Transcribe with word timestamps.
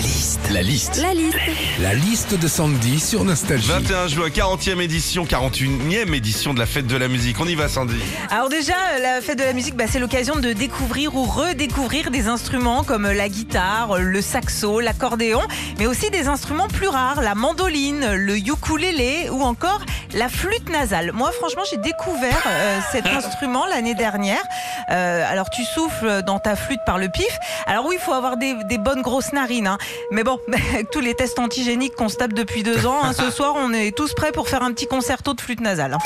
La 0.00 0.06
liste. 0.06 0.50
La 0.50 0.62
liste. 0.62 0.96
La 1.02 1.12
liste. 1.12 1.38
La 1.78 1.92
liste 1.92 2.40
de 2.40 2.48
Sandy 2.48 2.98
sur 2.98 3.22
Nostalgie. 3.22 3.68
21 3.68 4.08
juin, 4.08 4.28
40e 4.30 4.80
édition, 4.80 5.26
41e 5.26 6.14
édition 6.14 6.54
de 6.54 6.58
la 6.58 6.64
fête 6.64 6.86
de 6.86 6.96
la 6.96 7.06
musique. 7.06 7.38
On 7.38 7.46
y 7.46 7.54
va, 7.54 7.68
Sandy. 7.68 8.00
Alors 8.30 8.48
déjà, 8.48 8.72
la 9.02 9.20
fête 9.20 9.38
de 9.38 9.44
la 9.44 9.52
musique, 9.52 9.76
bah, 9.76 9.84
c'est 9.86 9.98
l'occasion 9.98 10.36
de 10.36 10.54
découvrir 10.54 11.14
ou 11.14 11.24
redécouvrir 11.24 12.10
des 12.10 12.28
instruments 12.28 12.82
comme 12.82 13.10
la 13.10 13.28
guitare, 13.28 13.98
le 13.98 14.22
saxo, 14.22 14.80
l'accordéon, 14.80 15.42
mais 15.78 15.86
aussi 15.86 16.08
des 16.08 16.28
instruments 16.28 16.68
plus 16.68 16.88
rares, 16.88 17.20
la 17.20 17.34
mandoline, 17.34 18.14
le 18.14 18.38
ukulélé 18.38 19.28
ou 19.30 19.42
encore 19.42 19.84
la 20.14 20.28
flûte 20.28 20.68
nasale. 20.68 21.12
Moi, 21.12 21.30
franchement, 21.32 21.62
j'ai 21.70 21.76
découvert 21.76 22.42
euh, 22.46 22.78
cet 22.92 23.06
instrument 23.18 23.66
l'année 23.66 23.94
dernière. 23.94 24.42
Euh, 24.90 25.24
alors, 25.30 25.50
tu 25.50 25.64
souffles 25.64 26.22
dans 26.22 26.38
ta 26.38 26.56
flûte 26.56 26.80
par 26.86 26.98
le 26.98 27.08
pif. 27.08 27.38
Alors 27.66 27.86
oui, 27.86 27.96
il 27.98 28.02
faut 28.02 28.12
avoir 28.12 28.36
des, 28.36 28.54
des 28.64 28.78
bonnes 28.78 29.02
grosses 29.02 29.32
narines. 29.32 29.66
hein. 29.66 29.78
Mais 30.10 30.24
bon, 30.24 30.38
avec 30.72 30.90
tous 30.90 31.00
les 31.00 31.14
tests 31.14 31.38
antigéniques 31.38 31.94
qu'on 31.94 32.08
se 32.08 32.16
tape 32.16 32.32
depuis 32.32 32.62
deux 32.62 32.86
ans, 32.86 32.98
hein, 33.02 33.12
ce 33.12 33.30
soir, 33.36 33.54
on 33.56 33.72
est 33.72 33.96
tous 33.96 34.12
prêts 34.14 34.32
pour 34.32 34.48
faire 34.48 34.62
un 34.62 34.72
petit 34.72 34.86
concerto 34.86 35.34
de 35.34 35.40
flûte 35.40 35.60
nasale. 35.60 35.94
hein. 35.94 35.98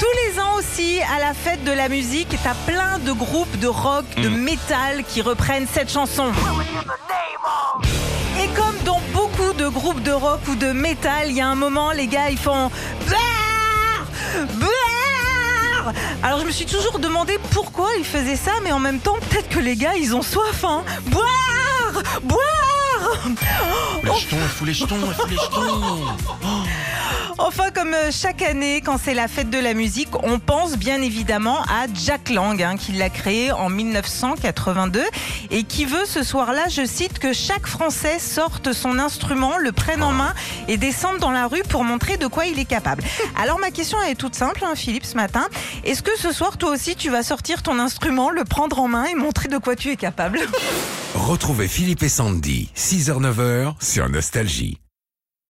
Tous 0.00 0.06
les 0.32 0.40
ans 0.40 0.54
aussi, 0.56 1.00
à 1.16 1.18
la 1.18 1.34
fête 1.34 1.64
de 1.64 1.72
la 1.72 1.88
musique, 1.88 2.28
t'as 2.44 2.54
plein 2.72 2.98
de 3.00 3.10
groupes 3.10 3.58
de 3.58 3.66
rock, 3.66 4.04
de 4.18 4.28
métal 4.28 5.02
qui 5.08 5.22
reprennent 5.22 5.66
cette 5.66 5.90
chanson. 5.90 6.26
Et 8.40 8.46
comme 8.50 8.76
dans 8.84 9.00
beaucoup 9.12 9.52
de 9.54 9.66
groupes 9.66 10.02
de 10.04 10.12
rock 10.12 10.38
ou 10.48 10.54
de 10.54 10.70
métal, 10.70 11.26
il 11.30 11.32
y 11.32 11.40
a 11.40 11.48
un 11.48 11.56
moment, 11.56 11.90
les 11.90 12.06
gars, 12.06 12.30
ils 12.30 12.38
font 12.38 12.70
Alors 16.22 16.40
je 16.40 16.44
me 16.44 16.50
suis 16.50 16.66
toujours 16.66 16.98
demandé 16.98 17.38
pourquoi 17.52 17.88
ils 17.98 18.04
faisaient 18.04 18.36
ça, 18.36 18.52
mais 18.62 18.72
en 18.72 18.78
même 18.78 18.98
temps, 19.00 19.16
peut-être 19.30 19.48
que 19.48 19.58
les 19.58 19.76
gars, 19.76 19.94
ils 19.96 20.14
ont 20.14 20.22
soif. 20.22 20.64
Hein. 20.64 20.82
Boire 21.06 22.02
Boire 22.22 22.48
Les 24.04 24.20
jetons, 24.20 24.36
les 24.64 24.72
jetons, 24.74 24.96
les 25.28 25.36
jetons. 25.36 26.04
Enfin, 27.40 27.70
comme 27.72 27.94
euh, 27.94 28.10
chaque 28.10 28.42
année, 28.42 28.82
quand 28.84 28.98
c'est 28.98 29.14
la 29.14 29.28
fête 29.28 29.48
de 29.48 29.58
la 29.58 29.72
musique, 29.72 30.08
on 30.24 30.40
pense 30.40 30.76
bien 30.76 31.00
évidemment 31.00 31.62
à 31.62 31.86
Jack 31.94 32.30
Lang, 32.30 32.60
hein, 32.60 32.76
qui 32.76 32.90
l'a 32.90 33.10
créé 33.10 33.52
en 33.52 33.70
1982 33.70 35.04
et 35.52 35.62
qui 35.62 35.84
veut 35.84 36.04
ce 36.04 36.24
soir-là, 36.24 36.66
je 36.68 36.84
cite, 36.84 37.20
que 37.20 37.32
chaque 37.32 37.68
Français 37.68 38.18
sorte 38.18 38.72
son 38.72 38.98
instrument, 38.98 39.56
le 39.56 39.70
prenne 39.70 40.02
en 40.02 40.10
main 40.10 40.34
et 40.66 40.76
descende 40.76 41.18
dans 41.18 41.30
la 41.30 41.46
rue 41.46 41.62
pour 41.68 41.84
montrer 41.84 42.16
de 42.16 42.26
quoi 42.26 42.46
il 42.46 42.58
est 42.58 42.64
capable. 42.64 43.04
Alors 43.40 43.60
ma 43.60 43.70
question 43.70 44.02
est 44.02 44.16
toute 44.16 44.34
simple, 44.34 44.64
hein, 44.64 44.74
Philippe, 44.74 45.04
ce 45.04 45.14
matin. 45.14 45.46
Est-ce 45.84 46.02
que 46.02 46.18
ce 46.18 46.32
soir, 46.32 46.58
toi 46.58 46.70
aussi, 46.70 46.96
tu 46.96 47.08
vas 47.08 47.22
sortir 47.22 47.62
ton 47.62 47.78
instrument, 47.78 48.30
le 48.30 48.42
prendre 48.42 48.80
en 48.80 48.88
main 48.88 49.04
et 49.04 49.14
montrer 49.14 49.48
de 49.48 49.58
quoi 49.58 49.76
tu 49.76 49.90
es 49.90 49.96
capable? 49.96 50.40
Retrouvez 51.14 51.68
Philippe 51.68 52.02
et 52.02 52.08
Sandy, 52.08 52.70
6h-9h 52.76 53.74
sur 53.80 54.08
Nostalgie. 54.08 54.80